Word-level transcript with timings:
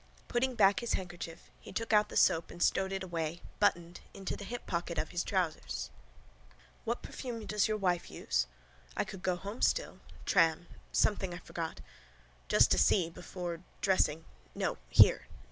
Putting 0.27 0.55
back 0.55 0.79
his 0.79 0.93
handkerchief 0.93 1.51
he 1.59 1.71
took 1.71 1.93
out 1.93 2.09
the 2.09 2.17
soap 2.17 2.49
and 2.49 2.59
stowed 2.59 2.91
it 2.91 3.03
away, 3.03 3.43
buttoned, 3.59 3.99
into 4.15 4.35
the 4.35 4.45
hip 4.45 4.65
pocket 4.65 4.97
of 4.97 5.09
his 5.11 5.23
trousers. 5.23 5.91
What 6.85 7.03
perfume 7.03 7.45
does 7.45 7.67
your 7.67 7.77
wife 7.77 8.09
use? 8.09 8.47
I 8.97 9.03
could 9.03 9.21
go 9.21 9.35
home 9.35 9.61
still: 9.61 9.99
tram: 10.25 10.65
something 10.91 11.35
I 11.35 11.37
forgot. 11.37 11.81
Just 12.47 12.71
to 12.71 12.79
see: 12.79 13.11
before: 13.11 13.61
dressing. 13.81 14.25
No. 14.55 14.79
Here. 14.89 15.27